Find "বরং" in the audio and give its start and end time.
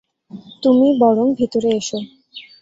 0.99-1.27